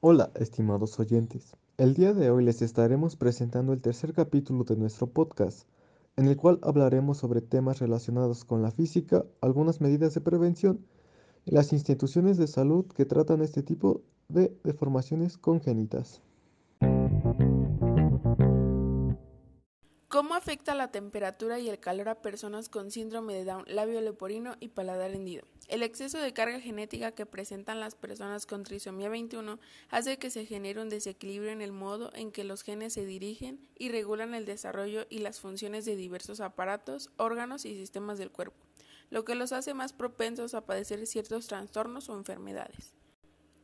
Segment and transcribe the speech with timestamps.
[0.00, 1.56] Hola, estimados oyentes.
[1.76, 5.66] El día de hoy les estaremos presentando el tercer capítulo de nuestro podcast,
[6.14, 10.86] en el cual hablaremos sobre temas relacionados con la física, algunas medidas de prevención
[11.44, 16.22] y las instituciones de salud que tratan este tipo de deformaciones congénitas.
[20.18, 24.56] ¿Cómo afecta la temperatura y el calor a personas con síndrome de Down, labio leporino
[24.58, 25.44] y paladar hendido?
[25.68, 30.44] El exceso de carga genética que presentan las personas con trisomía 21 hace que se
[30.44, 34.44] genere un desequilibrio en el modo en que los genes se dirigen y regulan el
[34.44, 38.58] desarrollo y las funciones de diversos aparatos, órganos y sistemas del cuerpo,
[39.10, 42.97] lo que los hace más propensos a padecer ciertos trastornos o enfermedades.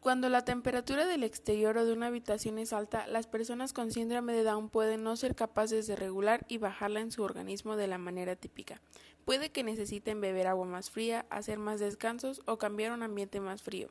[0.00, 4.32] Cuando la temperatura del exterior o de una habitación es alta, las personas con síndrome
[4.32, 7.98] de Down pueden no ser capaces de regular y bajarla en su organismo de la
[7.98, 8.80] manera típica.
[9.24, 13.60] Puede que necesiten beber agua más fría, hacer más descansos o cambiar un ambiente más
[13.62, 13.90] frío.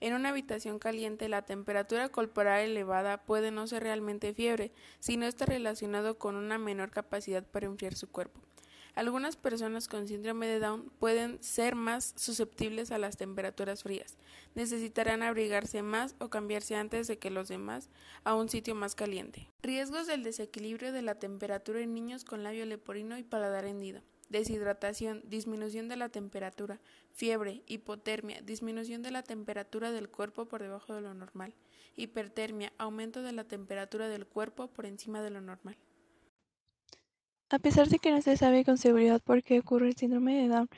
[0.00, 5.46] En una habitación caliente, la temperatura corporal elevada puede no ser realmente fiebre, sino está
[5.46, 8.42] relacionado con una menor capacidad para enfriar su cuerpo.
[8.96, 14.16] Algunas personas con síndrome de Down pueden ser más susceptibles a las temperaturas frías.
[14.54, 17.90] Necesitarán abrigarse más o cambiarse antes de que los demás
[18.24, 19.50] a un sitio más caliente.
[19.62, 24.00] Riesgos del desequilibrio de la temperatura en niños con labio leporino y paladar hendido.
[24.30, 26.80] Deshidratación, disminución de la temperatura,
[27.12, 31.52] fiebre, hipotermia, disminución de la temperatura del cuerpo por debajo de lo normal,
[31.96, 35.76] hipertermia, aumento de la temperatura del cuerpo por encima de lo normal.
[37.48, 40.48] A pesar de que no se sabe con seguridad por qué ocurre el síndrome de
[40.48, 40.68] Down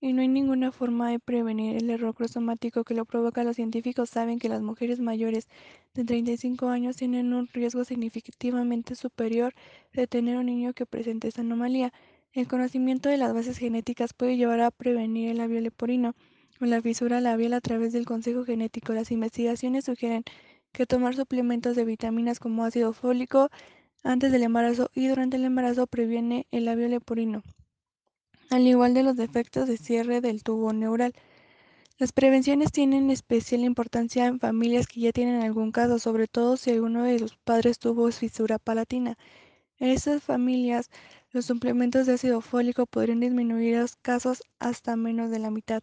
[0.00, 4.10] y no hay ninguna forma de prevenir el error cromosomático que lo provoca, los científicos
[4.10, 5.46] saben que las mujeres mayores
[5.94, 9.54] de 35 años tienen un riesgo significativamente superior
[9.92, 11.92] de tener un niño que presente esta anomalía.
[12.32, 16.16] El conocimiento de las bases genéticas puede llevar a prevenir el labio leporino
[16.60, 18.92] o la fisura labial a través del consejo genético.
[18.94, 20.24] Las investigaciones sugieren
[20.72, 23.48] que tomar suplementos de vitaminas como ácido fólico,
[24.06, 27.42] antes del embarazo y durante el embarazo previene el labio leporino,
[28.50, 31.12] al igual de los defectos de cierre del tubo neural.
[31.98, 36.70] Las prevenciones tienen especial importancia en familias que ya tienen algún caso, sobre todo si
[36.70, 39.18] alguno de sus padres tuvo fisura palatina.
[39.78, 40.90] En estas familias,
[41.32, 45.82] los suplementos de ácido fólico podrían disminuir los casos hasta menos de la mitad.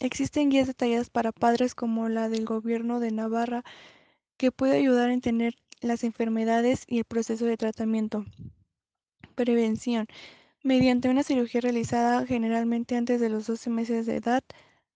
[0.00, 3.64] Existen guías detalladas para padres como la del gobierno de Navarra
[4.36, 5.54] que puede ayudar a entender
[5.84, 8.24] las enfermedades y el proceso de tratamiento.
[9.34, 10.06] Prevención.
[10.62, 14.42] Mediante una cirugía realizada generalmente antes de los 12 meses de edad,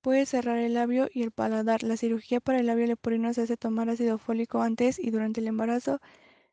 [0.01, 1.83] puede cerrar el labio y el paladar.
[1.83, 5.49] La cirugía para el labio leporino se hace tomar ácido fólico antes y durante el
[5.49, 6.01] embarazo,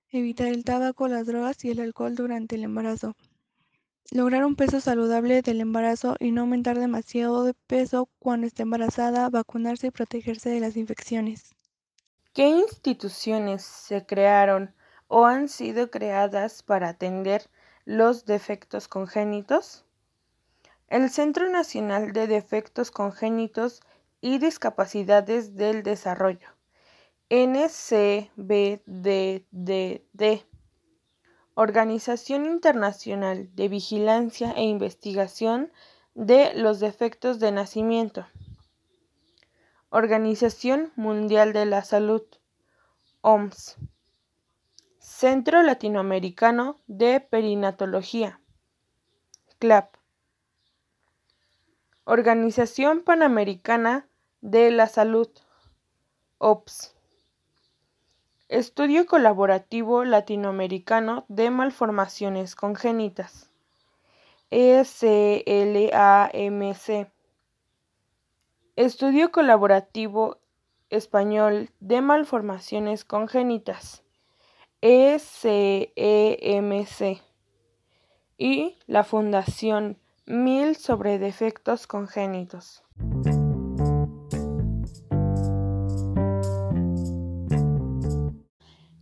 [0.09, 3.15] evitar el tabaco, las drogas y el alcohol durante el embarazo.
[4.11, 9.29] Lograr un peso saludable del embarazo y no aumentar demasiado de peso cuando esté embarazada,
[9.29, 11.55] vacunarse y protegerse de las infecciones.
[12.35, 14.75] ¿Qué instituciones se crearon
[15.07, 17.49] o han sido creadas para atender
[17.85, 19.85] los defectos congénitos?
[20.89, 23.79] El Centro Nacional de Defectos Congénitos
[24.19, 26.49] y Discapacidades del Desarrollo,
[27.29, 28.35] NCBDDD,
[31.53, 35.71] Organización Internacional de Vigilancia e Investigación
[36.15, 38.25] de los Defectos de Nacimiento.
[39.89, 42.23] Organización Mundial de la Salud,
[43.21, 43.77] OMS.
[44.97, 48.41] Centro Latinoamericano de Perinatología,
[49.59, 49.95] CLAP.
[52.03, 54.07] Organización Panamericana
[54.41, 55.29] de la Salud,
[56.39, 56.95] OPS.
[58.49, 63.51] Estudio Colaborativo Latinoamericano de Malformaciones Congénitas,
[64.49, 65.15] ECLAMC.
[68.77, 70.39] Estudio Colaborativo
[70.89, 74.03] Español de Malformaciones Congénitas,
[74.81, 75.93] ECEMC,
[78.37, 82.83] y la Fundación Mil sobre Defectos Congénitos.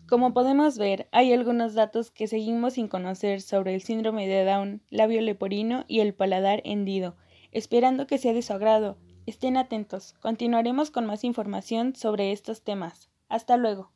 [0.07, 4.83] Como podemos ver, hay algunos datos que seguimos sin conocer sobre el síndrome de Down,
[4.91, 7.15] labio leporino y el paladar hendido,
[7.51, 13.09] esperando que sea de su agrado Estén atentos, continuaremos con más información sobre estos temas.
[13.29, 13.91] Hasta luego.